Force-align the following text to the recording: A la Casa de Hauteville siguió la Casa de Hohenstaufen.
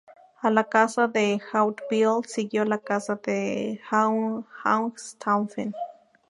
A 0.41 0.49
la 0.49 0.63
Casa 0.67 1.07
de 1.07 1.39
Hauteville 1.53 2.27
siguió 2.27 2.65
la 2.65 2.79
Casa 2.79 3.17
de 3.23 3.79
Hohenstaufen. 3.91 5.75